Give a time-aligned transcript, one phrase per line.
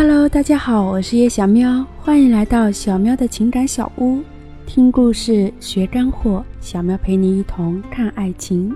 [0.00, 4.22] Hello，大家好，我是叶小喵，欢迎来到小喵的情感小屋，
[4.64, 8.72] 听故事学干货，小喵陪你一同看爱情。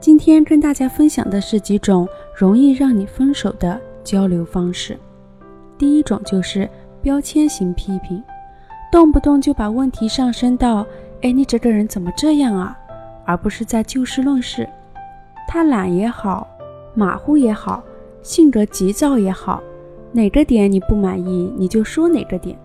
[0.00, 4.96] 今天跟大家分享的是几种容易让你分手的交流方式。
[5.76, 6.70] 第一种就是
[7.02, 8.22] 标签型批评，
[8.92, 10.86] 动不动就把问题上升到
[11.22, 12.78] “哎，你这个人怎么这样啊”，
[13.26, 14.68] 而不是在就事论事。
[15.48, 16.46] 他懒也好，
[16.94, 17.82] 马虎也好，
[18.22, 19.60] 性格急躁也好。
[20.10, 22.58] 哪个点你不满意，你就说哪个点，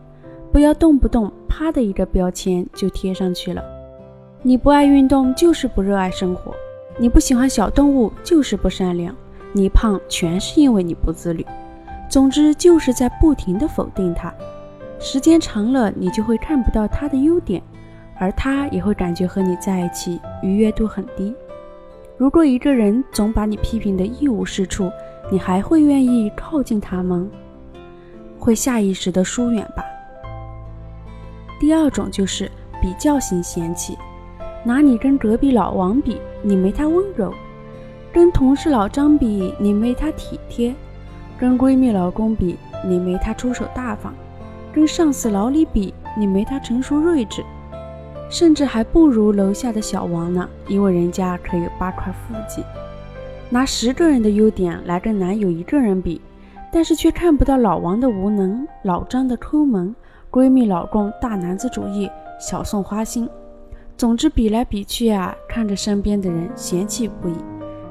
[0.51, 3.61] 不要动不动啪的一个标签就贴上去了。
[4.41, 6.53] 你不爱运动就是不热爱生活，
[6.97, 9.13] 你不喜欢小动物就是不善良，
[9.51, 11.45] 你胖全是因为你不自律。
[12.09, 14.33] 总之就是在不停的否定他，
[14.99, 17.61] 时间长了你就会看不到他的优点，
[18.17, 21.33] 而他也会感觉和你在一起愉悦度很低。
[22.15, 24.89] 如果一个人总把你批评的一无是处，
[25.31, 27.27] 你还会愿意靠近他吗？
[28.39, 29.83] 会下意识的疏远吧。
[31.59, 33.97] 第二种就是比较型嫌弃，
[34.65, 37.31] 拿你跟隔壁老王比，你没他温柔；
[38.11, 40.73] 跟同事老张比，你没他体贴；
[41.39, 44.11] 跟闺蜜老公比，你没他出手大方；
[44.73, 47.43] 跟上司老李比，你没他成熟睿智。
[48.29, 52.61] 甚至还不如楼下的小王呢，因为人家可有八块腹肌。
[53.53, 56.19] 拿十个人的优点来跟男友一个人比，
[56.71, 59.95] 但是却看不到老王的无能、老张的抠门、
[60.31, 62.09] 闺蜜老公大男子主义、
[62.39, 63.29] 小宋花心。
[63.95, 67.35] 总之比来比去啊，看着身边的人嫌弃不已，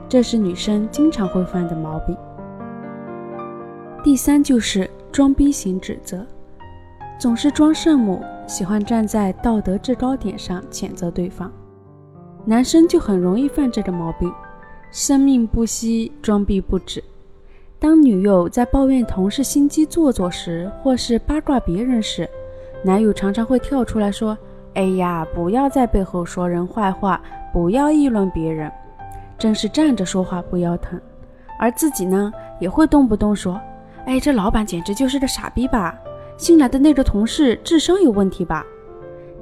[0.08, 2.16] 这是女生经常会犯的毛病。
[4.02, 6.26] 第三就是装逼型指责，
[7.20, 8.20] 总是装圣母。
[8.48, 11.52] 喜欢站在道德制高点上谴责对方，
[12.44, 14.28] 男生就很容易犯这个毛病。
[14.92, 17.02] 生命不息，装逼不止。
[17.78, 22.28] 当女友在抱怨同事心机做作时，或是八卦别人时，
[22.84, 24.36] 男友常常会跳出来说
[24.74, 27.18] ：“哎呀，不要在背后说人坏话，
[27.54, 28.70] 不要议论别人，
[29.38, 31.00] 真是站着说话不腰疼。”
[31.58, 33.58] 而自己呢，也会动不动说
[34.04, 35.98] ：“哎，这老板简直就是个傻逼吧。”
[36.36, 38.62] 新来的那个同事智商有问题吧？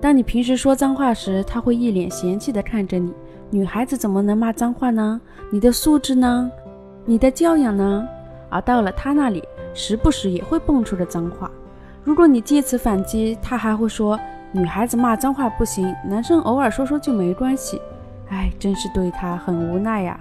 [0.00, 3.12] 当你平时说脏话时，他会一脸嫌弃地看着你。
[3.52, 5.20] 女孩子怎么能骂脏话呢？
[5.50, 6.48] 你的素质呢？
[7.04, 8.06] 你的教养呢？
[8.48, 9.42] 而到了他那里，
[9.74, 11.50] 时不时也会蹦出的脏话。
[12.04, 14.18] 如果你借此反击，他还会说
[14.52, 17.80] 女孩子骂脏话不行，男生偶尔说说就没关系。
[18.28, 20.18] 哎，真是对他很无奈呀。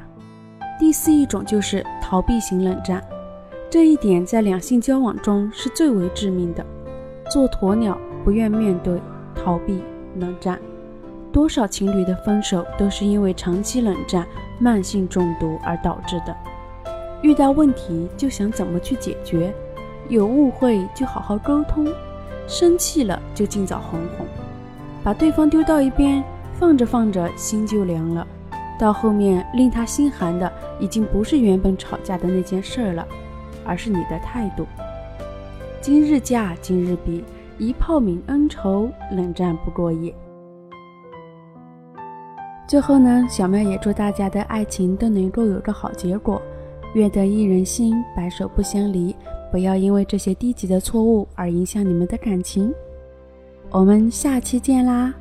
[0.80, 3.04] 第四一种就是逃避型冷战。
[3.70, 6.66] 这一点在两性交往中是最为致命的，
[7.30, 7.96] 做鸵鸟，
[8.26, 9.00] 不愿面对，
[9.36, 9.84] 逃避，
[10.16, 10.60] 冷战。
[11.32, 14.26] 多少情侣的分手都是因为长期冷战、
[14.60, 16.36] 慢性中毒而导致的。
[17.22, 19.54] 遇到问题就想怎么去解决，
[20.08, 21.88] 有误会就好好沟通，
[22.48, 24.26] 生气了就尽早哄哄，
[25.04, 26.24] 把对方丢到一边，
[26.54, 28.26] 放着放着心就凉了。
[28.80, 33.06] 到后面令他心寒的已经不是原本吵架的那件事了。
[33.66, 34.66] 而是你的态度。
[35.80, 37.24] 今日嫁今日比，
[37.60, 40.12] 一炮泯恩仇，冷战不过夜。
[42.70, 46.40] 最后呢，小妙也祝大家的爱情都能够有个好结果，
[46.94, 49.16] 愿得一人心，白首不相离。
[49.52, 52.72] 不要因为这些低级的错误而影响你们的感情。
[53.72, 55.12] 我们下期见啦！